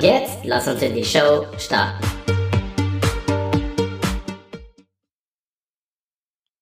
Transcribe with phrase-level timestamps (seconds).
[0.00, 2.02] Und jetzt lass uns in die Show starten.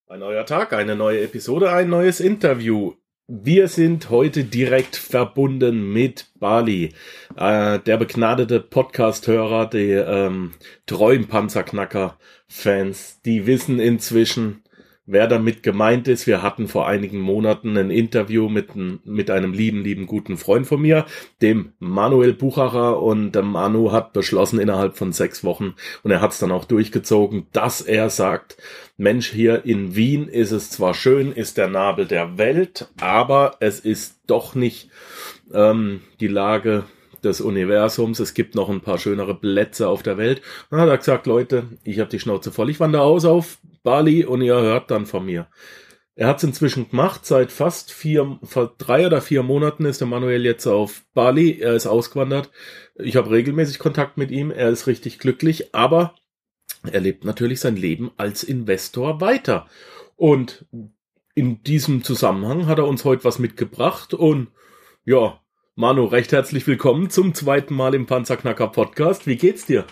[0.09, 2.95] Ein neuer Tag, eine neue Episode, ein neues Interview.
[3.29, 6.95] Wir sind heute direkt verbunden mit Bali.
[7.37, 10.55] Äh, der begnadete Podcast-Hörer, die ähm,
[10.87, 14.65] treuen Panzerknacker-Fans, die wissen inzwischen,
[15.09, 16.27] wer damit gemeint ist.
[16.27, 20.83] Wir hatten vor einigen Monaten ein Interview mit, mit einem lieben, lieben guten Freund von
[20.83, 21.07] mir,
[21.41, 26.33] dem Manuel Buchacher und der Manu hat beschlossen innerhalb von sechs Wochen und er hat
[26.33, 28.59] es dann auch durchgezogen, dass er sagt,
[28.99, 33.81] Mensch, hier in Wien ist es zwar schön, ist der Nabel der Welt, aber es
[33.81, 34.91] ist doch nicht
[35.55, 36.85] ähm, die Lage
[37.25, 38.21] des Universums.
[38.21, 40.43] Es gibt noch ein paar schönere Plätze auf der Welt.
[40.71, 42.71] Und hat er gesagt, Leute, ich habe die Schnauze voll.
[42.71, 43.59] Ich wandere aus auf
[43.89, 45.49] Bali und ihr hört dann von mir.
[46.15, 47.25] Er hat es inzwischen gemacht.
[47.25, 51.59] Seit fast vier, vor drei oder vier Monaten ist der Manuel jetzt auf Bali.
[51.59, 52.51] Er ist ausgewandert.
[52.97, 54.51] Ich habe regelmäßig Kontakt mit ihm.
[54.51, 56.15] Er ist richtig glücklich, aber
[56.93, 59.67] er lebt natürlich sein Leben als Investor weiter.
[60.17, 60.67] Und
[61.35, 64.49] in diesem Zusammenhang hat er uns heute was mitgebracht und
[65.07, 65.41] ja,
[65.77, 69.27] Manu, recht herzlich willkommen zum zweiten Mal im Panzerknacker Podcast.
[69.27, 69.87] Wie geht's dir?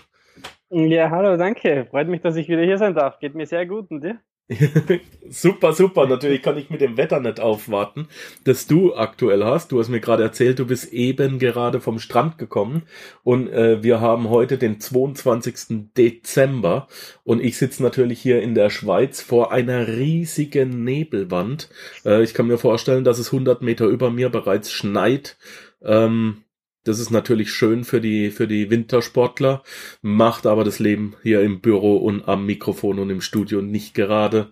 [0.71, 1.87] Ja, hallo, danke.
[1.91, 3.21] Freut mich, dass ich wieder hier sein darf.
[3.21, 4.21] Geht mir sehr gut und dir?
[5.29, 6.07] super, super.
[6.07, 8.09] Natürlich kann ich mit dem Wetter nicht aufwarten,
[8.45, 9.73] das du aktuell hast.
[9.73, 12.83] Du hast mir gerade erzählt, du bist eben gerade vom Strand gekommen
[13.25, 15.93] und äh, wir haben heute den 22.
[15.97, 16.87] Dezember
[17.25, 21.69] und ich sitze natürlich hier in der Schweiz vor einer riesigen Nebelwand.
[22.05, 25.39] Äh, ich kann mir vorstellen, dass es 100 Meter über mir bereits schneit
[25.83, 26.45] ähm,
[26.87, 29.63] das ist natürlich schön für die, für die Wintersportler,
[30.03, 34.49] macht aber das Leben hier im Büro und am Mikrofon und im Studio nicht gerade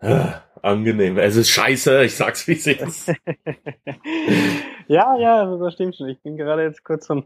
[0.00, 0.26] äh,
[0.62, 1.18] angenehm.
[1.18, 3.08] Es ist scheiße, ich sag's wie es ist.
[4.88, 6.08] ja, ja, das stimmt schon.
[6.08, 7.24] Ich bin gerade jetzt kurz vom,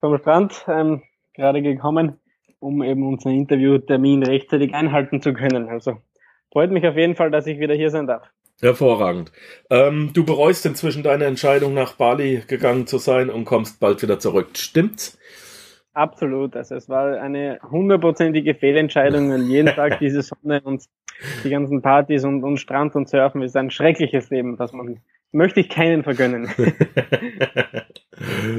[0.00, 1.02] vom Strand ähm,
[1.34, 2.20] gerade gekommen,
[2.60, 5.68] um eben unseren Interviewtermin rechtzeitig einhalten zu können.
[5.68, 5.98] Also
[6.52, 8.28] freut mich auf jeden Fall, dass ich wieder hier sein darf.
[8.60, 9.32] Hervorragend.
[9.68, 14.18] Ähm, du bereust inzwischen deine Entscheidung, nach Bali gegangen zu sein und kommst bald wieder
[14.18, 14.56] zurück.
[14.56, 15.18] Stimmt's?
[15.92, 16.56] Absolut.
[16.56, 19.30] Also es war eine hundertprozentige Fehlentscheidung.
[19.30, 20.84] Und jeden Tag diese Sonne und
[21.44, 25.00] die ganzen Partys und, und Strand und Surfen ist ein schreckliches Leben, was man
[25.32, 26.48] möchte ich keinen vergönnen.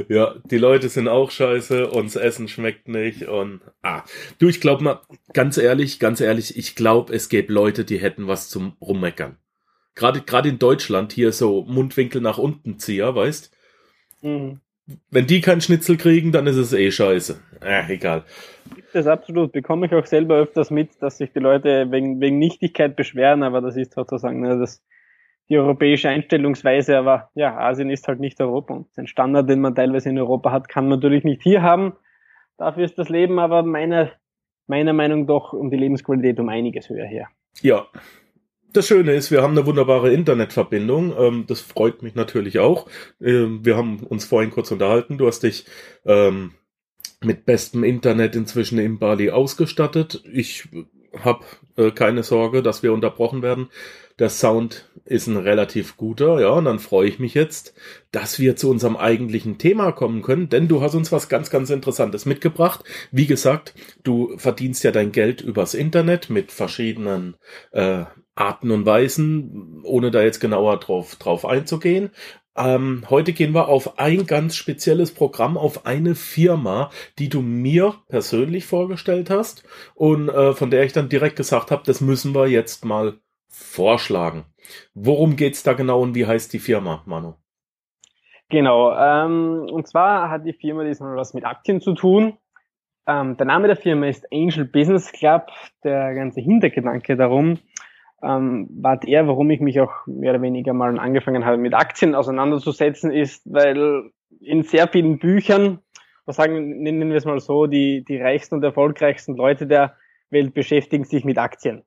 [0.10, 4.04] ja, die Leute sind auch scheiße und das Essen schmeckt nicht und ah,
[4.38, 5.02] du, ich glaube mal,
[5.34, 9.38] ganz ehrlich, ganz ehrlich, ich glaube, es gäbe Leute, die hätten was zum rummeckern
[9.98, 13.52] gerade gerade in Deutschland hier so Mundwinkel nach unten zieher, weißt?
[14.22, 14.62] Mhm.
[15.12, 17.42] Wenn die keinen Schnitzel kriegen, dann ist es eh scheiße.
[17.62, 18.24] Äh, egal.
[18.74, 19.52] Gibt es absolut.
[19.52, 23.60] Bekomme ich auch selber öfters mit, dass sich die Leute wegen, wegen Nichtigkeit beschweren, aber
[23.60, 24.82] das ist sozusagen ne, das,
[25.50, 26.98] die europäische Einstellungsweise.
[26.98, 30.52] Aber ja, Asien ist halt nicht Europa und den Standard, den man teilweise in Europa
[30.52, 31.94] hat, kann man natürlich nicht hier haben.
[32.58, 34.12] Dafür ist das Leben aber meiner,
[34.68, 37.28] meiner Meinung doch um die Lebensqualität um einiges höher her.
[37.62, 37.88] Ja,
[38.74, 41.16] das Schöne ist, wir haben eine wunderbare Internetverbindung.
[41.18, 42.88] Ähm, das freut mich natürlich auch.
[43.22, 45.18] Ähm, wir haben uns vorhin kurz unterhalten.
[45.18, 45.66] Du hast dich
[46.06, 46.54] ähm,
[47.22, 50.24] mit bestem Internet inzwischen in Bali ausgestattet.
[50.32, 50.70] Ich
[51.24, 51.46] habe
[51.78, 53.70] äh, keine Sorge, dass wir unterbrochen werden.
[54.20, 57.76] Der Sound ist ein relativ guter, ja, und dann freue ich mich jetzt,
[58.12, 61.70] dass wir zu unserem eigentlichen Thema kommen können, denn du hast uns was ganz, ganz
[61.70, 62.84] Interessantes mitgebracht.
[63.12, 67.36] Wie gesagt, du verdienst ja dein Geld übers Internet mit verschiedenen
[67.72, 68.06] äh,
[68.38, 72.12] Arten und Weisen, ohne da jetzt genauer drauf, drauf einzugehen.
[72.58, 76.90] Ähm, heute gehen wir auf ein ganz spezielles Programm, auf eine Firma,
[77.20, 79.64] die du mir persönlich vorgestellt hast
[79.94, 84.46] und äh, von der ich dann direkt gesagt habe, das müssen wir jetzt mal vorschlagen.
[84.96, 87.36] Worum geht's da genau und wie heißt die Firma, Manu?
[88.50, 92.38] Genau, ähm, und zwar hat die Firma diesmal was mit Aktien zu tun.
[93.06, 95.48] Ähm, der Name der Firma ist Angel Business Club.
[95.84, 97.60] Der ganze Hintergedanke darum
[98.22, 102.16] ähm, war der, warum ich mich auch mehr oder weniger mal angefangen habe, mit Aktien
[102.16, 104.12] auseinanderzusetzen, ist, weil
[104.42, 105.80] in sehr vielen Büchern,
[106.26, 109.96] was sagen, nennen wir es mal so, die, die reichsten und erfolgreichsten Leute der
[110.30, 111.84] Welt beschäftigen sich mit Aktien.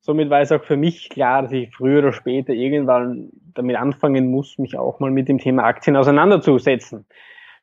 [0.00, 4.30] somit war es auch für mich klar, dass ich früher oder später irgendwann damit anfangen
[4.30, 7.06] muss, mich auch mal mit dem Thema Aktien auseinanderzusetzen.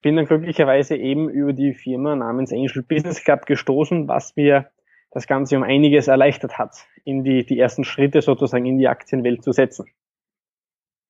[0.03, 4.69] Bin dann glücklicherweise eben über die Firma namens Angel Business Club gestoßen, was mir
[5.17, 9.43] das Ganze um einiges erleichtert hat, in die, die ersten Schritte sozusagen in die Aktienwelt
[9.43, 9.87] zu setzen.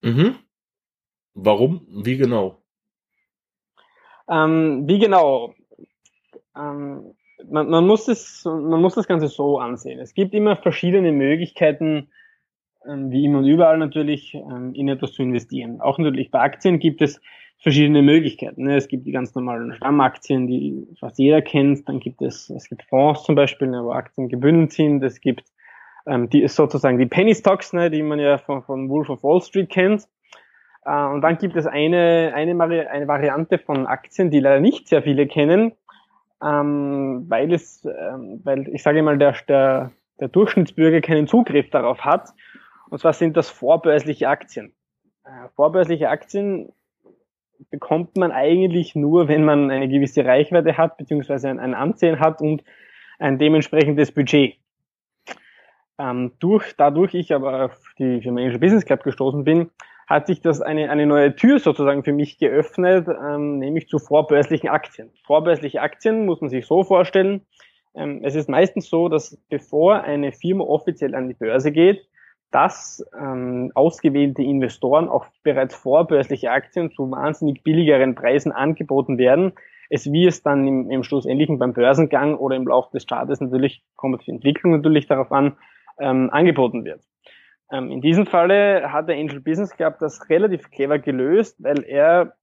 [0.02, 0.38] Mhm.
[1.34, 1.86] Warum?
[1.90, 2.58] Wie genau?
[4.30, 5.56] Ähm, wie genau?
[6.56, 7.16] Ähm,
[7.50, 10.00] man, man, muss das, man muss das Ganze so ansehen.
[10.00, 12.10] Es gibt immer verschiedene Möglichkeiten,
[12.88, 15.82] ähm, wie immer und überall natürlich, ähm, in etwas zu investieren.
[15.82, 17.20] Auch natürlich bei Aktien gibt es
[17.60, 18.64] verschiedene Möglichkeiten.
[18.64, 18.78] Ne?
[18.78, 21.88] Es gibt die ganz normalen Stammaktien, die fast jeder kennt.
[21.88, 25.04] Dann gibt es, es gibt Fonds zum Beispiel, ne, wo Aktien gebündelt sind.
[25.04, 25.44] Es gibt
[26.08, 29.42] ähm, die sozusagen die Penny Stocks, ne, die man ja von, von Wolf of Wall
[29.42, 30.08] Street kennt.
[30.86, 35.04] Äh, und dann gibt es eine, eine, eine Variante von Aktien, die leider nicht sehr
[35.04, 35.74] viele kennen,
[36.44, 42.06] ähm, weil es, ähm, weil ich sage mal, der, der, der Durchschnittsbürger keinen Zugriff darauf
[42.06, 42.30] hat.
[42.90, 44.74] Und zwar sind das vorbörsliche Aktien.
[45.26, 46.72] Äh, vorbörsliche Aktien
[47.70, 52.42] bekommt man eigentlich nur, wenn man eine gewisse Reichweite hat, beziehungsweise ein, ein Ansehen hat
[52.42, 52.64] und
[53.20, 54.56] ein dementsprechendes Budget.
[56.00, 59.72] Ähm, durch, dadurch ich aber auf die Firma Angel Business Club gestoßen bin,
[60.08, 64.70] hat sich das eine, eine neue Tür sozusagen für mich geöffnet, ähm, nämlich zu vorbörslichen
[64.70, 65.12] Aktien.
[65.26, 67.42] Vorbörsliche Aktien muss man sich so vorstellen.
[67.94, 72.08] Ähm, es ist meistens so, dass bevor eine Firma offiziell an die Börse geht,
[72.52, 79.54] dass ähm, ausgewählte Investoren auch bereits vorbörsliche Aktien zu wahnsinnig billigeren Preisen angeboten werden.
[79.90, 83.84] Es wie es dann im, im Schlussendlichen beim Börsengang oder im Laufe des Staates natürlich,
[83.96, 85.58] kommt die Entwicklung natürlich darauf an,
[86.00, 87.02] ähm, angeboten wird.
[87.72, 92.34] Ähm, in diesem Falle hat der Angel Business Club das relativ clever gelöst, weil er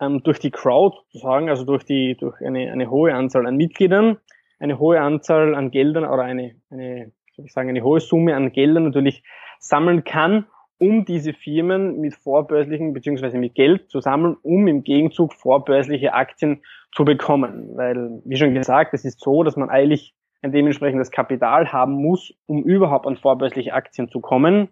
[0.00, 4.18] ähm, durch die Crowd sozusagen, also durch die, durch eine, eine hohe Anzahl an Mitgliedern,
[4.58, 7.12] eine hohe Anzahl an Geldern oder eine, eine,
[7.46, 9.22] ich sagen, eine hohe Summe an Geldern natürlich
[9.58, 10.46] sammeln kann,
[10.78, 16.62] um diese Firmen mit vorbörslichen beziehungsweise mit Geld zu sammeln, um im Gegenzug vorbörsliche Aktien
[16.92, 17.76] zu bekommen.
[17.76, 22.32] Weil, wie schon gesagt, es ist so, dass man eigentlich ein dementsprechendes Kapital haben muss,
[22.46, 24.68] um überhaupt an vorbörsliche Aktien zu kommen.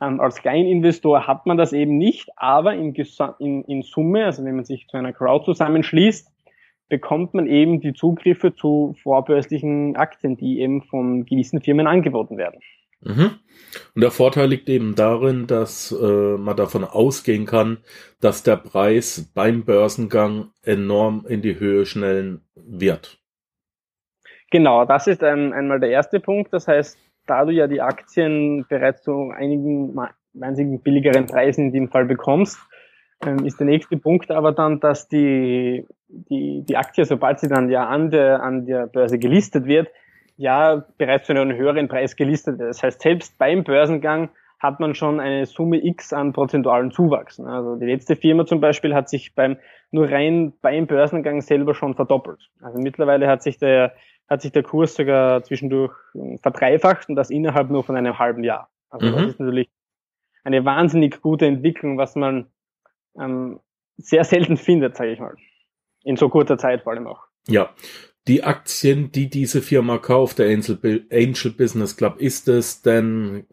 [0.00, 2.94] Ähm, als Kleininvestor hat man das eben nicht, aber in,
[3.38, 6.30] in, in Summe, also wenn man sich zu einer Crowd zusammenschließt,
[6.92, 12.60] bekommt man eben die Zugriffe zu vorbörslichen Aktien, die eben von gewissen Firmen angeboten werden.
[13.00, 13.30] Mhm.
[13.94, 17.78] Und der Vorteil liegt eben darin, dass äh, man davon ausgehen kann,
[18.20, 23.18] dass der Preis beim Börsengang enorm in die Höhe schnellen wird.
[24.50, 26.52] Genau, das ist ein, einmal der erste Punkt.
[26.52, 29.96] Das heißt, da du ja die Aktien bereits zu einigen
[30.34, 32.58] wahnsinnig billigeren Preisen in dem Fall bekommst,
[33.24, 37.70] ähm, ist der nächste Punkt aber dann, dass die, die, die Aktie, sobald sie dann
[37.70, 39.88] ja an der, an der Börse gelistet wird,
[40.36, 42.70] ja bereits zu einem höheren Preis gelistet wird.
[42.70, 47.40] Das heißt, selbst beim Börsengang hat man schon eine Summe X an prozentualen Zuwachs.
[47.40, 49.56] Also die letzte Firma zum Beispiel hat sich beim,
[49.90, 52.48] nur rein beim Börsengang selber schon verdoppelt.
[52.60, 53.94] Also mittlerweile hat sich der,
[54.28, 58.44] hat sich der Kurs sogar zwischendurch ähm, verdreifacht und das innerhalb nur von einem halben
[58.44, 58.70] Jahr.
[58.88, 59.12] Also mhm.
[59.12, 59.68] das ist natürlich
[60.44, 62.46] eine wahnsinnig gute Entwicklung, was man
[63.18, 63.58] ähm,
[63.96, 65.34] sehr selten findet, sage ich mal.
[66.04, 67.24] In so kurzer Zeit vor allem auch.
[67.48, 67.70] Ja.
[68.28, 73.46] Die Aktien, die diese Firma kauft, der Angel, Angel Business Club, ist es denn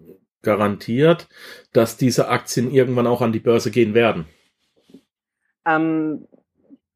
[0.43, 1.27] garantiert,
[1.73, 4.25] dass diese Aktien irgendwann auch an die Börse gehen werden?
[5.65, 6.27] Ähm,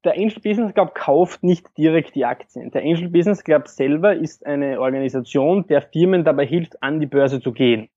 [0.04, 2.72] der Angel Business Club kauft nicht direkt die Aktien.
[2.72, 7.42] Der Angel Business Club selber ist eine Organisation, der Firmen dabei hilft, an die Börse
[7.42, 7.90] zu gehen.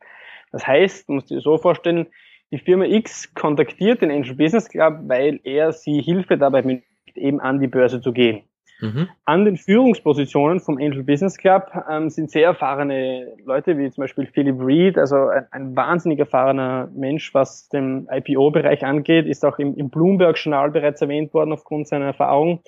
[0.52, 2.06] Das heißt, man muss dir so vorstellen,
[2.52, 6.84] die Firma X kontaktiert den Angel Business Club, weil er sie Hilfe dabei mit
[7.16, 8.42] eben an die Börse zu gehen.
[8.80, 9.08] Mhm.
[9.24, 14.26] An den Führungspositionen vom Angel Business Club ähm, sind sehr erfahrene Leute, wie zum Beispiel
[14.26, 19.74] Philip Reed, also ein, ein wahnsinnig erfahrener Mensch, was den IPO-Bereich angeht, ist auch im,
[19.76, 22.60] im Bloomberg-Journal bereits erwähnt worden aufgrund seiner Erfahrung.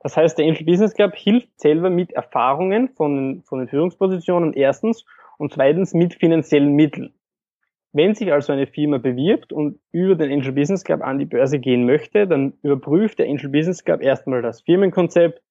[0.00, 5.04] Das heißt, der Angel Business Club hilft selber mit Erfahrungen von, von den Führungspositionen erstens
[5.38, 7.12] und zweitens mit finanziellen Mitteln.
[7.92, 11.58] Wenn sich also eine Firma bewirbt und über den Angel Business Club an die Börse
[11.58, 15.42] gehen möchte, dann überprüft der Angel Business Club erstmal das Firmenkonzept,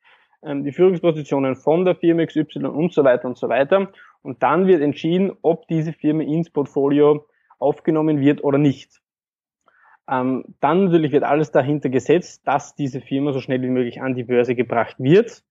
[0.43, 3.91] ähm, die Führungspositionen von der Firma XY und so weiter und so weiter.
[4.21, 7.25] Und dann wird entschieden, ob diese Firma ins Portfolio
[7.57, 9.01] aufgenommen wird oder nicht.
[10.09, 14.15] Ähm, dann natürlich wird alles dahinter gesetzt, dass diese Firma so schnell wie möglich an
[14.15, 15.43] die Börse gebracht wird.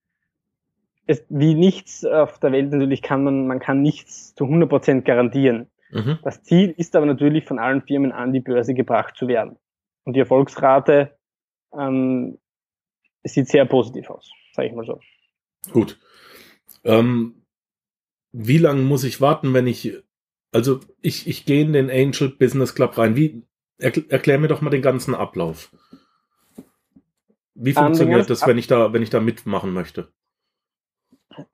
[1.07, 5.69] Es, wie nichts auf der Welt natürlich kann man, man kann nichts zu 100% garantieren.
[5.91, 6.19] Mhm.
[6.23, 9.57] Das Ziel ist aber natürlich von allen Firmen an die Börse gebracht zu werden.
[10.05, 11.17] Und die Erfolgsrate
[11.77, 12.39] ähm,
[13.25, 15.01] sieht sehr positiv aus sage ich mal so.
[15.71, 16.01] Gut.
[16.83, 17.43] Ähm,
[18.33, 19.97] wie lange muss ich warten, wenn ich,
[20.53, 23.15] also ich, ich gehe in den Angel Business Club rein.
[23.17, 23.43] Wie,
[23.79, 25.71] erklär, erklär mir doch mal den ganzen Ablauf.
[27.55, 30.09] Wie Ähm, funktioniert ganzen das, wenn ich da, wenn ich da mitmachen möchte?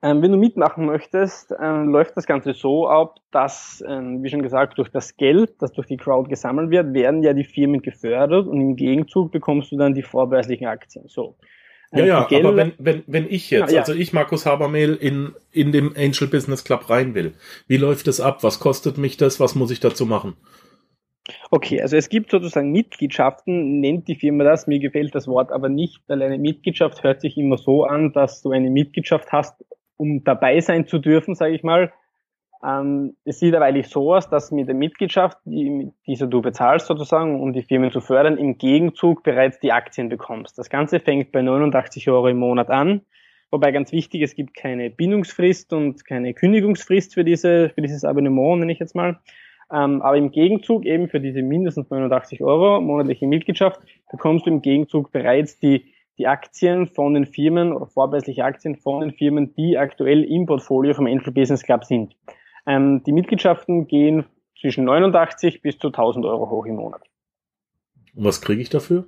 [0.01, 4.41] Ähm, wenn du mitmachen möchtest, ähm, läuft das Ganze so ab, dass, ähm, wie schon
[4.41, 8.47] gesagt, durch das Geld, das durch die Crowd gesammelt wird, werden ja die Firmen gefördert
[8.47, 11.07] und im Gegenzug bekommst du dann die vorbörslichen Aktien.
[11.07, 11.35] So.
[11.91, 13.79] Ja, Ähm, ja, Gelder- aber wenn, wenn, wenn ich jetzt, Ja, ja.
[13.81, 17.33] also ich, Markus Habermehl, in, in dem Angel Business Club rein will,
[17.67, 18.43] wie läuft das ab?
[18.43, 19.39] Was kostet mich das?
[19.39, 20.35] Was muss ich dazu machen?
[21.51, 24.67] Okay, also es gibt sozusagen Mitgliedschaften, nennt die Firma das.
[24.67, 28.41] Mir gefällt das Wort aber nicht, weil eine Mitgliedschaft hört sich immer so an, dass
[28.41, 29.63] du eine Mitgliedschaft hast,
[29.95, 31.93] um dabei sein zu dürfen, sage ich mal.
[32.65, 36.87] Ähm, es sieht aber eigentlich so aus, dass mit der Mitgliedschaft, die, diese du bezahlst
[36.87, 40.57] sozusagen, um die Firmen zu fördern, im Gegenzug bereits die Aktien bekommst.
[40.57, 43.01] Das Ganze fängt bei 89 Euro im Monat an.
[43.51, 48.59] Wobei ganz wichtig, es gibt keine Bindungsfrist und keine Kündigungsfrist für, diese, für dieses Abonnement,
[48.59, 49.19] nenne ich jetzt mal.
[49.73, 54.61] Ähm, aber im Gegenzug eben für diese mindestens 89 Euro monatliche Mitgliedschaft bekommst du im
[54.61, 59.79] Gegenzug bereits die, die Aktien von den Firmen oder vorbörsliche Aktien von den Firmen, die
[59.79, 62.15] aktuell im Portfolio vom Angel Business Club sind.
[62.67, 64.25] Ähm, die Mitgliedschaften gehen
[64.61, 67.01] zwischen 89 bis zu 1000 Euro hoch im Monat.
[68.15, 69.07] Und was kriege ich dafür?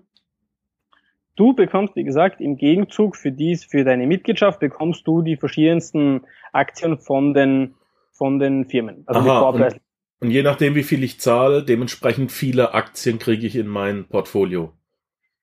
[1.36, 6.22] Du bekommst, wie gesagt, im Gegenzug für dies, für deine Mitgliedschaft bekommst du die verschiedensten
[6.54, 7.76] Aktien von den,
[8.12, 9.04] von den Firmen.
[9.06, 9.85] Also die Aha, vorbörslichen.
[10.22, 14.74] Und je nachdem, wie viel ich zahle, dementsprechend viele Aktien kriege ich in mein Portfolio.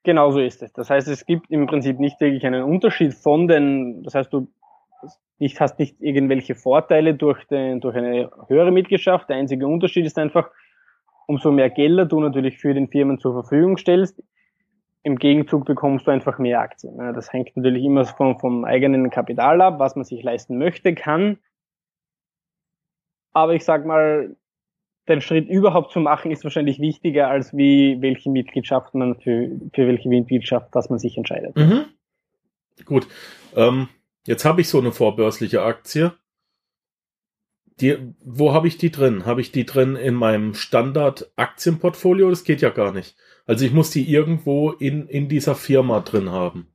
[0.05, 0.73] Genau so ist es.
[0.73, 4.49] Das heißt, es gibt im Prinzip nicht wirklich einen Unterschied von den, das heißt, du
[5.39, 9.29] nicht, hast nicht irgendwelche Vorteile durch, den, durch eine höhere Mitgliedschaft.
[9.29, 10.51] Der einzige Unterschied ist einfach,
[11.27, 14.23] umso mehr Gelder du natürlich für den Firmen zur Verfügung stellst,
[15.05, 16.97] im Gegenzug bekommst du einfach mehr Aktien.
[17.15, 21.39] Das hängt natürlich immer vom, vom eigenen Kapital ab, was man sich leisten möchte, kann.
[23.33, 24.37] Aber ich sag mal,
[25.09, 29.87] den Schritt überhaupt zu machen, ist wahrscheinlich wichtiger, als wie welche Mitgliedschaft man für, für
[29.87, 31.57] welche Mitgliedschaft, dass man sich entscheidet.
[31.57, 31.87] Mhm.
[32.85, 33.09] Gut.
[33.57, 33.89] Ähm,
[34.27, 36.13] jetzt habe ich so eine vorbörsliche Aktie.
[37.81, 39.27] Die, wo habe ich die drin?
[39.27, 42.31] Habe ich die drin in meinem Standard-Aktienportfolio?
[42.31, 43.17] Das geht ja gar nicht.
[43.45, 46.72] Also ich muss die irgendwo in, in dieser Firma drin haben.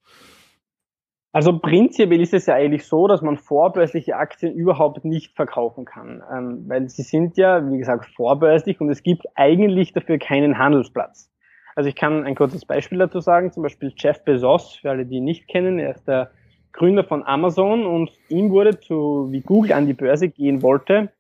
[1.34, 6.24] Also prinzipiell ist es ja eigentlich so, dass man vorbörsliche Aktien überhaupt nicht verkaufen kann,
[6.32, 11.30] ähm, weil sie sind ja, wie gesagt, vorbörslich und es gibt eigentlich dafür keinen Handelsplatz.
[11.76, 15.18] Also ich kann ein kurzes Beispiel dazu sagen, zum Beispiel Jeff Bezos, für alle, die
[15.18, 16.32] ihn nicht kennen, er ist der
[16.72, 21.12] Gründer von Amazon und ihm wurde zu, wie Google an die Börse gehen wollte,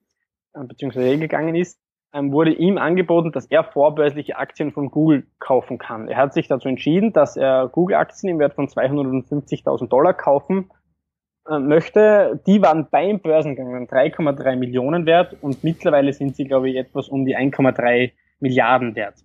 [0.53, 1.79] äh, beziehungsweise gegangen ist,
[2.23, 6.07] wurde ihm angeboten, dass er vorbörsliche Aktien von Google kaufen kann.
[6.07, 10.69] Er hat sich dazu entschieden, dass er Google-Aktien im Wert von 250.000 Dollar kaufen
[11.49, 12.39] äh, möchte.
[12.47, 17.25] Die waren beim Börsengang 3,3 Millionen wert und mittlerweile sind sie, glaube ich, etwas um
[17.25, 19.15] die 1,3 Milliarden wert.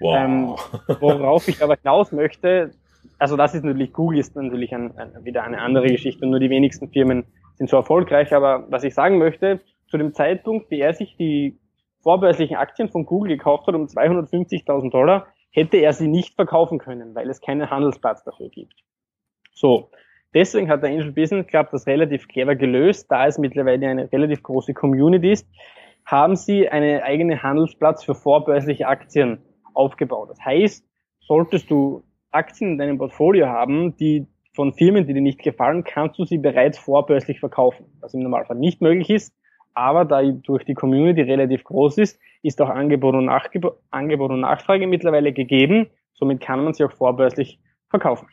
[0.00, 0.54] Ähm,
[1.00, 2.70] worauf ich aber hinaus möchte,
[3.18, 6.40] also das ist natürlich, Google ist natürlich ein, ein, wieder eine andere Geschichte und nur
[6.40, 7.24] die wenigsten Firmen
[7.56, 11.58] sind so erfolgreich, aber was ich sagen möchte, zu dem Zeitpunkt, wie er sich die
[12.08, 17.14] vorbörslichen Aktien von Google gekauft hat um 250.000 Dollar, hätte er sie nicht verkaufen können,
[17.14, 18.72] weil es keinen Handelsplatz dafür gibt.
[19.52, 19.90] So,
[20.32, 24.42] deswegen hat der Angel Business Club das relativ clever gelöst, da es mittlerweile eine relativ
[24.42, 25.46] große Community ist,
[26.06, 29.42] haben sie einen eigenen Handelsplatz für vorbörsliche Aktien
[29.74, 30.30] aufgebaut.
[30.30, 30.88] Das heißt,
[31.20, 36.18] solltest du Aktien in deinem Portfolio haben, die von Firmen, die dir nicht gefallen, kannst
[36.18, 39.34] du sie bereits vorbörslich verkaufen, was im Normalfall nicht möglich ist.
[39.74, 44.40] Aber da durch die Community relativ groß ist, ist auch Angebot und, Nachgebo Angebot und
[44.40, 45.88] Nachfrage mittlerweile gegeben.
[46.14, 48.28] Somit kann man sie auch vorbörslich verkaufen.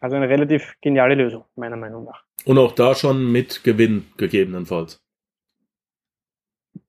[0.00, 2.24] Also eine relativ geniale Lösung, meiner Meinung nach.
[2.44, 5.00] Und auch da schon mit Gewinn gegebenenfalls.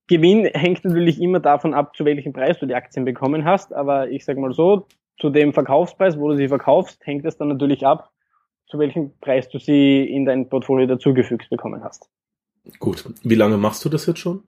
[0.07, 3.73] Gewinn hängt natürlich immer davon ab, zu welchem Preis du die Aktien bekommen hast.
[3.73, 4.87] Aber ich sage mal so,
[5.19, 8.11] zu dem Verkaufspreis, wo du sie verkaufst, hängt es dann natürlich ab,
[8.67, 12.09] zu welchem Preis du sie in dein Portfolio dazugefügt bekommen hast.
[12.79, 13.05] Gut.
[13.23, 14.43] Wie lange machst du das jetzt schon?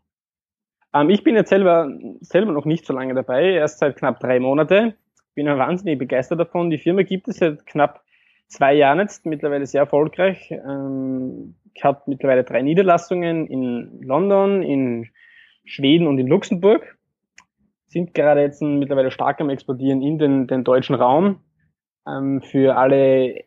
[0.94, 1.90] Ähm, ich bin jetzt selber,
[2.22, 4.96] selber noch nicht so lange dabei, erst seit knapp drei Monate.
[5.34, 6.70] Bin ja wahnsinnig begeistert davon.
[6.70, 8.04] Die Firma gibt es seit knapp
[8.48, 10.52] zwei Jahren jetzt, mittlerweile sehr erfolgreich.
[10.52, 15.10] Ähm, hat mittlerweile drei Niederlassungen in London, in
[15.66, 16.98] Schweden und in Luxemburg.
[17.88, 21.42] Sind gerade jetzt mittlerweile stark am Exportieren in den, den deutschen Raum.
[22.08, 23.44] Ähm, für alle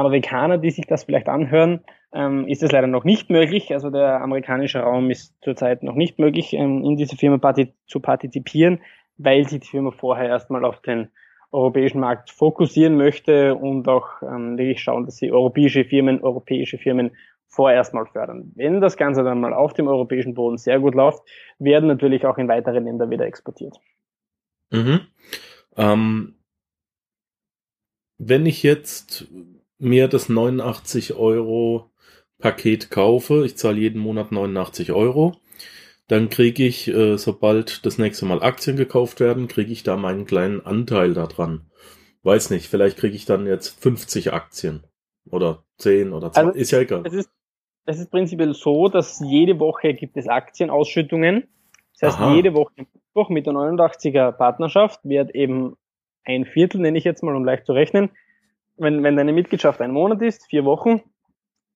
[0.00, 1.80] Amerikaner, die sich das vielleicht anhören,
[2.12, 3.72] ähm, ist es leider noch nicht möglich.
[3.72, 8.00] Also der amerikanische Raum ist zurzeit noch nicht möglich, ähm, in diese Firma parti zu
[8.00, 8.80] partizipieren,
[9.16, 11.08] weil sich die Firma vorher erstmal auf den
[11.52, 17.10] europäischen Markt fokussieren möchte und auch ähm, wirklich schauen, dass sie europäische Firmen, europäische Firmen
[17.48, 18.52] vorerst mal fördern.
[18.54, 21.22] Wenn das Ganze dann mal auf dem europäischen Boden sehr gut läuft,
[21.58, 23.76] werden natürlich auch in weitere Länder wieder exportiert.
[24.70, 25.00] Mhm.
[25.76, 26.36] Ähm,
[28.18, 29.26] wenn ich jetzt
[29.80, 31.90] mir das 89 Euro
[32.38, 35.36] Paket kaufe, ich zahle jeden Monat 89 Euro,
[36.08, 40.26] dann kriege ich, äh, sobald das nächste Mal Aktien gekauft werden, kriege ich da meinen
[40.26, 41.70] kleinen Anteil daran.
[42.22, 44.84] Weiß nicht, vielleicht kriege ich dann jetzt 50 Aktien
[45.30, 47.02] oder 10 oder 20, also, ist ja egal.
[47.06, 47.30] Es ist,
[47.86, 51.48] es ist prinzipiell so, dass jede Woche gibt es Aktienausschüttungen.
[51.98, 52.34] Das heißt, Aha.
[52.34, 52.72] jede Woche
[53.28, 55.76] mit der 89er Partnerschaft wird eben
[56.24, 58.10] ein Viertel, nenne ich jetzt mal, um leicht zu rechnen,
[58.80, 61.02] wenn, wenn deine Mitgliedschaft ein Monat ist, vier Wochen,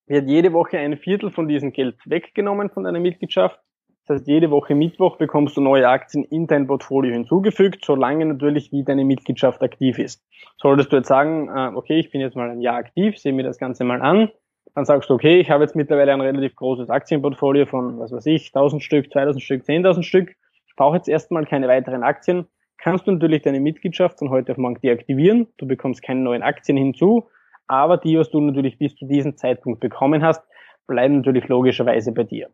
[0.07, 3.59] wird jede Woche ein Viertel von diesem Geld weggenommen von deiner Mitgliedschaft.
[4.07, 8.71] Das heißt, jede Woche Mittwoch bekommst du neue Aktien in dein Portfolio hinzugefügt, solange natürlich
[8.71, 10.23] wie deine Mitgliedschaft aktiv ist.
[10.59, 13.45] Solltest du jetzt sagen, äh, okay, ich bin jetzt mal ein Jahr aktiv, sehe mir
[13.45, 14.31] das Ganze mal an,
[14.75, 18.27] dann sagst du, okay, ich habe jetzt mittlerweile ein relativ großes Aktienportfolio von, was weiß
[18.27, 20.35] ich, 1000 Stück, 2000 Stück, 10.000 Stück.
[20.67, 22.47] Ich brauche jetzt erstmal keine weiteren Aktien
[22.85, 25.47] kannst du natürlich deine Mitgliedschaft von heute auf morgen deaktivieren.
[25.57, 27.31] Du bekommst keine neuen Aktien hinzu,
[27.67, 30.43] aber die, was du natürlich bis zu diesem Zeitpunkt bekommen hast,
[30.87, 32.51] bleiben natürlich logischerweise bei dir.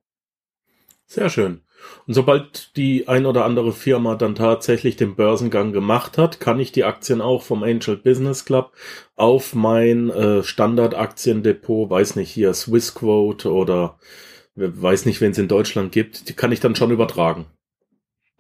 [1.06, 1.62] Sehr schön.
[2.06, 6.70] Und sobald die ein oder andere Firma dann tatsächlich den Börsengang gemacht hat, kann ich
[6.70, 8.70] die Aktien auch vom Angel Business Club
[9.16, 13.98] auf mein äh, Standardaktiendepot, weiß nicht, hier Swissquote oder
[14.54, 17.46] weiß nicht, wenn es in Deutschland gibt, die kann ich dann schon übertragen.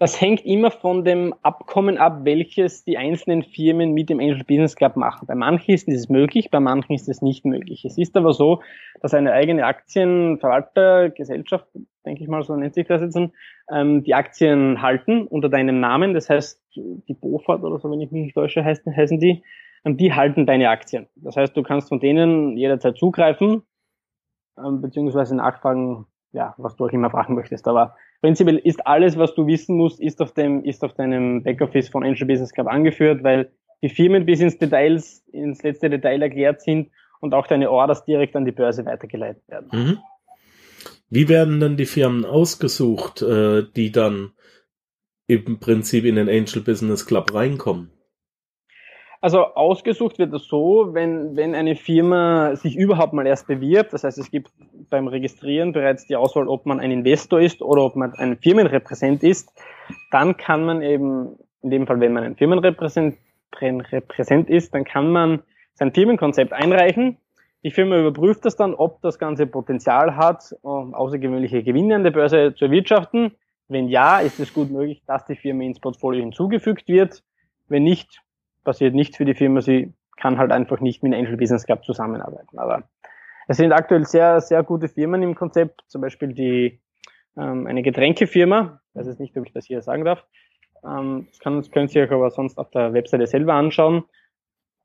[0.00, 4.74] Das hängt immer von dem Abkommen ab, welches die einzelnen Firmen mit dem Angel Business
[4.74, 5.26] Club machen.
[5.26, 7.84] Bei manchen ist es möglich, bei manchen ist es nicht möglich.
[7.84, 8.62] Es ist aber so,
[9.02, 11.66] dass eine eigene Aktienverwaltergesellschaft,
[12.06, 13.18] denke ich mal, so nennt sich das jetzt,
[13.70, 16.14] ähm, die Aktien halten unter deinem Namen.
[16.14, 19.42] Das heißt, die Bofat oder so, wenn ich mich nicht täusche, heißen, die,
[19.84, 21.08] ähm, die halten deine Aktien.
[21.16, 23.64] Das heißt, du kannst von denen jederzeit zugreifen,
[24.56, 27.66] ähm, beziehungsweise nachfragen, ja, was du auch immer fragen möchtest.
[27.66, 31.88] Aber prinzipiell ist alles, was du wissen musst, ist auf dem, ist auf deinem Backoffice
[31.88, 33.50] von Angel Business Club angeführt, weil
[33.82, 38.36] die Firmen bis ins Details, ins letzte Detail erklärt sind und auch deine Orders direkt
[38.36, 39.68] an die Börse weitergeleitet werden.
[39.72, 39.98] Mhm.
[41.08, 44.32] Wie werden dann die Firmen ausgesucht, äh, die dann
[45.26, 47.90] im Prinzip in den Angel Business Club reinkommen?
[49.22, 54.04] Also ausgesucht wird es so, wenn, wenn eine Firma sich überhaupt mal erst bewirbt, das
[54.04, 54.50] heißt es gibt
[54.88, 59.22] beim Registrieren bereits die Auswahl, ob man ein Investor ist oder ob man ein Firmenrepräsent
[59.22, 59.52] ist,
[60.10, 63.18] dann kann man eben, in dem Fall wenn man ein Firmenrepräsent
[63.52, 65.42] Repräsent ist, dann kann man
[65.74, 67.18] sein Firmenkonzept einreichen.
[67.62, 72.10] Die Firma überprüft das dann, ob das Ganze Potenzial hat, um außergewöhnliche Gewinne an der
[72.10, 73.32] Börse zu erwirtschaften.
[73.68, 77.22] Wenn ja, ist es gut möglich, dass die Firma ins Portfolio hinzugefügt wird.
[77.68, 78.22] Wenn nicht,
[78.64, 82.58] passiert nichts für die Firma, sie kann halt einfach nicht mit Angel Business Club zusammenarbeiten.
[82.58, 82.84] Aber
[83.48, 86.80] es sind aktuell sehr, sehr gute Firmen im Konzept, zum Beispiel die
[87.36, 90.24] ähm, eine Getränkefirma, ich weiß jetzt nicht, ob ich das hier sagen darf.
[90.84, 94.04] Ähm, das, kann, das können Sie euch aber sonst auf der Webseite selber anschauen.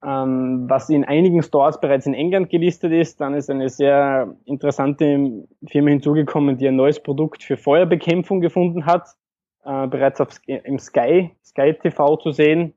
[0.04, 5.48] Ähm, was in einigen Stores bereits in England gelistet ist, dann ist eine sehr interessante
[5.68, 9.08] Firma hinzugekommen, die ein neues Produkt für Feuerbekämpfung gefunden hat,
[9.64, 12.74] äh, bereits auf, im Sky, Sky TV zu sehen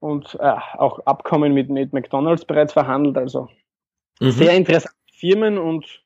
[0.00, 3.16] und äh, auch Abkommen mit, mit McDonalds bereits verhandelt.
[3.16, 3.48] Also
[4.20, 4.30] mhm.
[4.30, 6.02] sehr interessante Firmen und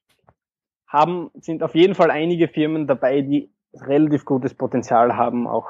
[0.87, 5.69] haben, sind auf jeden Fall einige Firmen dabei, die relativ gutes Potenzial haben, auch,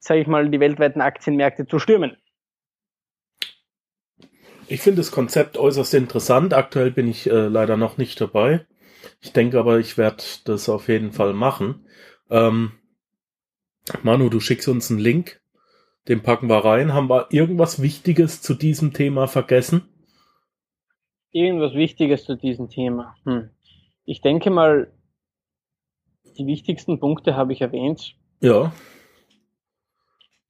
[0.00, 2.16] sage ich mal, die weltweiten Aktienmärkte zu stürmen.
[4.66, 6.52] Ich finde das Konzept äußerst interessant.
[6.52, 8.66] Aktuell bin ich äh, leider noch nicht dabei.
[9.20, 11.86] Ich denke aber, ich werde das auf jeden Fall machen.
[12.28, 12.72] Ähm,
[14.02, 15.40] Manu, du schickst uns einen Link
[16.08, 16.94] den packen wir rein.
[16.94, 19.82] Haben wir irgendwas Wichtiges zu diesem Thema vergessen?
[21.30, 23.14] Irgendwas Wichtiges zu diesem Thema.
[23.24, 23.50] Hm.
[24.06, 24.90] Ich denke mal,
[26.38, 28.16] die wichtigsten Punkte habe ich erwähnt.
[28.40, 28.72] Ja.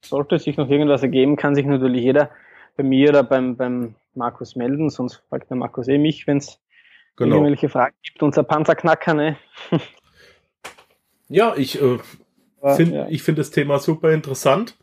[0.01, 2.31] Sollte sich noch irgendwas ergeben, kann sich natürlich jeder
[2.77, 6.61] bei mir oder beim, beim Markus melden, sonst fragt der Markus eh mich, wenn es
[7.17, 7.35] genau.
[7.35, 8.23] irgendwelche Fragen gibt.
[8.23, 9.37] Unser Panzerknacker, ne?
[11.27, 11.97] ja, ich äh,
[12.75, 13.07] finde ja.
[13.09, 14.78] ich finde das Thema super interessant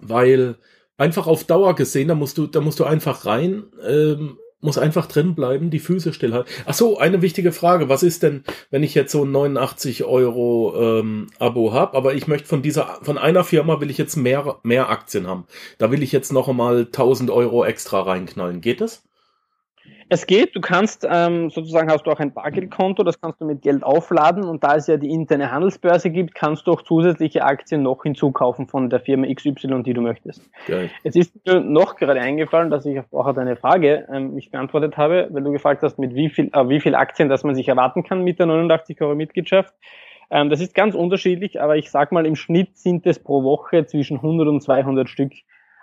[0.00, 0.56] weil
[0.96, 5.06] einfach auf Dauer gesehen, da musst du, da musst du einfach rein, ähm, muss einfach
[5.06, 6.50] drin bleiben, die Füße stillhalten.
[6.64, 7.90] Ach so, eine wichtige Frage.
[7.90, 12.26] Was ist denn, wenn ich jetzt so ein 89 Euro ähm, Abo habe, aber ich
[12.26, 15.44] möchte von dieser, von einer Firma will ich jetzt mehr, mehr Aktien haben.
[15.76, 18.62] Da will ich jetzt noch einmal 1000 Euro extra reinknallen.
[18.62, 19.02] Geht das?
[20.08, 23.62] Es geht, du kannst ähm, sozusagen hast du auch ein Bargeldkonto, das kannst du mit
[23.62, 27.82] Geld aufladen und da es ja die interne Handelsbörse gibt, kannst du auch zusätzliche Aktien
[27.82, 30.48] noch hinzukaufen von der Firma XY, die du möchtest.
[30.66, 30.90] Geil.
[31.02, 35.28] Es ist mir noch gerade eingefallen, dass ich auch deine Frage ähm, nicht beantwortet habe,
[35.30, 38.04] weil du gefragt hast, mit wie viel, äh, wie viel Aktien, dass man sich erwarten
[38.04, 39.74] kann mit der 89 Euro Mitgliedschaft.
[40.30, 43.86] Ähm, das ist ganz unterschiedlich, aber ich sag mal, im Schnitt sind es pro Woche
[43.86, 45.32] zwischen 100 und 200 Stück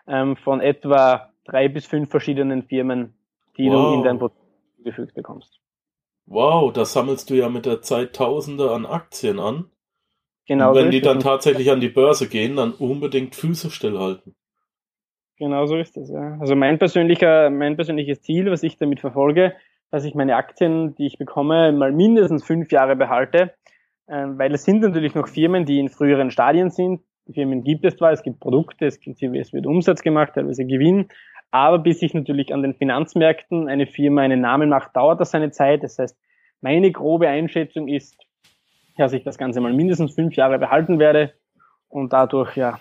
[0.07, 3.15] ähm, von etwa drei bis fünf verschiedenen Firmen
[3.61, 3.93] die wow.
[3.93, 4.51] du in dein Portfolio
[4.83, 5.59] gefügt bekommst.
[6.25, 9.69] Wow, das sammelst du ja mit der Zeit Tausende an Aktien an.
[10.47, 10.69] Genau.
[10.69, 14.35] Und wenn die dann tatsächlich an die Börse gehen, dann unbedingt Füße stillhalten.
[15.37, 16.37] Genau so ist es, ja.
[16.39, 19.55] Also mein persönlicher, mein persönliches Ziel, was ich damit verfolge,
[19.89, 23.53] dass ich meine Aktien, die ich bekomme, mal mindestens fünf Jahre behalte,
[24.07, 27.01] äh, weil es sind natürlich noch Firmen, die in früheren Stadien sind.
[27.27, 30.65] Die Firmen gibt es zwar, es gibt Produkte, es, gibt, es wird Umsatz gemacht, teilweise
[30.65, 31.07] Gewinn,
[31.51, 35.51] aber bis sich natürlich an den Finanzmärkten eine Firma einen Namen macht, dauert das seine
[35.51, 35.83] Zeit.
[35.83, 36.17] Das heißt,
[36.61, 38.17] meine grobe Einschätzung ist,
[38.97, 41.33] dass ich das Ganze mal mindestens fünf Jahre behalten werde
[41.89, 42.79] und dadurch, ja,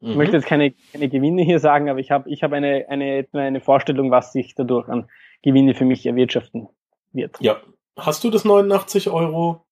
[0.00, 0.10] mhm.
[0.10, 3.26] ich möchte jetzt keine, keine Gewinne hier sagen, aber ich habe ich hab eine, eine,
[3.32, 5.08] eine Vorstellung, was sich dadurch an
[5.42, 6.68] Gewinne für mich erwirtschaften
[7.12, 7.36] wird.
[7.40, 7.56] Ja.
[7.98, 9.66] Hast du das 89 Euro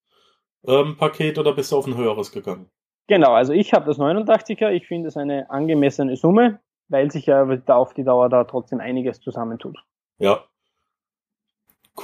[0.66, 2.68] ähm, Paket oder bist du auf ein höheres gegangen?
[3.06, 7.46] Genau, also ich habe das 89er, ich finde es eine angemessene Summe weil sich ja
[7.68, 9.78] auf die Dauer da trotzdem einiges zusammentut.
[10.18, 10.44] Ja.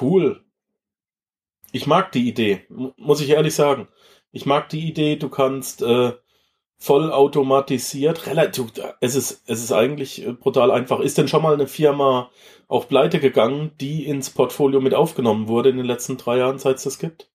[0.00, 0.42] Cool.
[1.72, 2.66] Ich mag die Idee,
[2.96, 3.88] muss ich ehrlich sagen.
[4.30, 6.12] Ich mag die Idee, du kannst äh,
[6.78, 11.00] vollautomatisiert, relativ, es ist, es ist eigentlich äh, brutal einfach.
[11.00, 12.30] Ist denn schon mal eine Firma
[12.66, 16.76] auch pleite gegangen, die ins Portfolio mit aufgenommen wurde in den letzten drei Jahren, seit
[16.76, 17.30] es das gibt?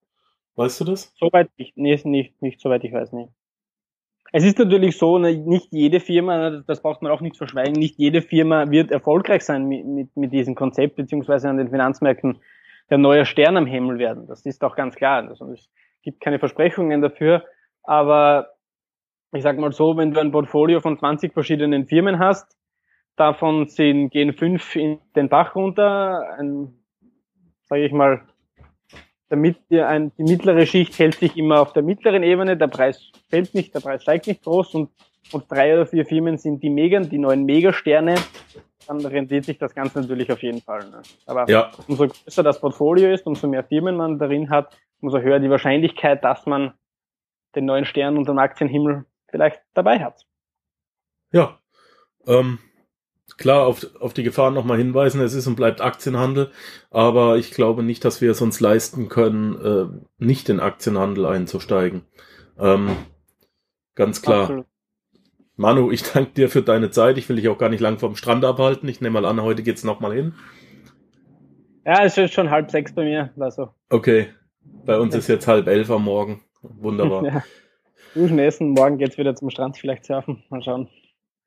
[0.56, 1.14] Weißt du das?
[1.20, 3.32] Soweit ich, nee, nicht, nicht soweit ich weiß, nicht.
[4.34, 7.74] Es ist natürlich so, ne, nicht jede Firma, ne, das braucht man auch nicht verschweigen,
[7.74, 12.40] nicht jede Firma wird erfolgreich sein mit, mit, mit diesem Konzept, beziehungsweise an den Finanzmärkten
[12.90, 14.28] der neue Stern am Himmel werden.
[14.28, 15.28] Das ist auch ganz klar.
[15.28, 15.70] Also es
[16.04, 17.44] gibt keine Versprechungen dafür,
[17.84, 18.50] aber
[19.34, 22.58] ich sag mal so, wenn du ein Portfolio von 20 verschiedenen Firmen hast,
[23.18, 26.74] davon sind, gehen fünf in den Bach runter, ein,
[27.66, 28.22] sage ich mal,
[29.30, 33.12] damit dir ein, die mittlere Schicht hält sich immer auf der mittleren Ebene, der Preis
[33.30, 34.90] fällt nicht, der Preis steigt nicht groß und,
[35.32, 38.16] und drei oder vier Firmen sind die Megan, die neuen Megasterne,
[38.88, 40.90] dann rendiert sich das Ganze natürlich auf jeden Fall.
[40.90, 41.02] Ne?
[41.26, 41.72] Aber ja.
[41.88, 46.24] umso größer das Portfolio ist, umso mehr Firmen man darin hat, umso höher die Wahrscheinlichkeit,
[46.24, 46.74] dass man
[47.56, 50.26] den neuen Stern unter dem Aktienhimmel vielleicht dabei hat.
[51.32, 51.60] Ja,
[52.26, 52.60] ähm,
[53.38, 55.20] klar auf, auf die Gefahren nochmal hinweisen.
[55.22, 56.52] Es ist und bleibt Aktienhandel,
[56.90, 62.04] aber ich glaube nicht, dass wir es uns leisten können, äh, nicht in Aktienhandel einzusteigen.
[62.60, 62.90] Ähm,
[63.96, 64.44] ganz klar.
[64.44, 64.66] Absolut.
[65.58, 67.18] Manu, ich danke dir für deine Zeit.
[67.18, 68.88] Ich will dich auch gar nicht lang vom Strand abhalten.
[68.88, 70.36] Ich nehme mal an, heute geht's nochmal hin.
[71.84, 73.32] Ja, es ist schon halb sechs bei mir.
[73.40, 73.70] Also.
[73.90, 74.28] Okay.
[74.86, 76.44] Bei uns ist jetzt halb elf am Morgen.
[76.62, 77.24] Wunderbar.
[77.26, 77.44] ja.
[78.14, 80.44] Duschen essen, morgen geht's wieder zum Strand vielleicht surfen.
[80.50, 80.90] Mal schauen.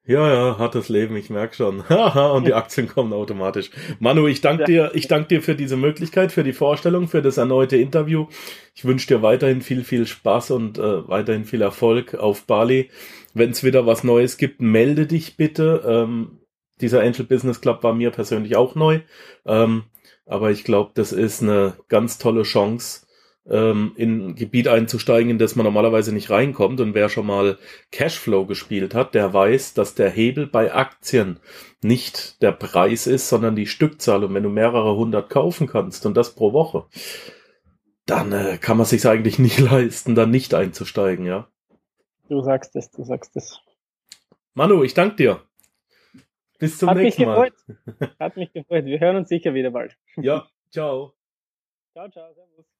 [0.06, 1.80] Ja, ja, hartes Leben, ich merk schon.
[2.34, 3.70] und die Aktien kommen automatisch.
[3.98, 7.36] Manu, ich danke dir, ich danke dir für diese Möglichkeit, für die Vorstellung, für das
[7.36, 8.26] erneute Interview.
[8.74, 12.90] Ich wünsche dir weiterhin viel, viel Spaß und äh, weiterhin viel Erfolg auf Bali.
[13.34, 15.82] Wenn es wieder was Neues gibt, melde dich bitte.
[15.86, 16.40] Ähm,
[16.80, 19.00] dieser Angel Business Club war mir persönlich auch neu.
[19.44, 19.84] Ähm,
[20.24, 23.06] aber ich glaube, das ist eine ganz tolle Chance,
[23.50, 26.80] ähm, in ein Gebiet einzusteigen, in das man normalerweise nicht reinkommt.
[26.80, 27.58] Und wer schon mal
[27.90, 31.40] Cashflow gespielt hat, der weiß, dass der Hebel bei Aktien
[31.82, 34.24] nicht der Preis ist, sondern die Stückzahl.
[34.24, 36.86] Und wenn du mehrere hundert kaufen kannst und das pro Woche,
[38.06, 41.48] dann äh, kann man sich eigentlich nicht leisten, da nicht einzusteigen, ja.
[42.28, 43.60] Du sagst es, du sagst es.
[44.54, 45.42] Manu, ich danke dir.
[46.58, 47.50] Bis zum Hat nächsten Mal.
[48.20, 48.84] Hat mich gefreut.
[48.84, 49.96] Wir hören uns sicher wieder bald.
[50.16, 51.14] Ja, ciao.
[51.92, 52.79] Ciao, ciao, servus.